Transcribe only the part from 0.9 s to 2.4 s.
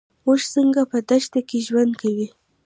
په دښته کې ژوند کوي؟